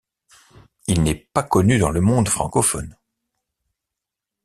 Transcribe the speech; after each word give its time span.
Il 0.87 1.03
n'est 1.03 1.27
pas 1.31 1.43
connu 1.43 1.77
dans 1.77 1.91
le 1.91 2.01
monde 2.01 2.27
francophone. 2.27 2.97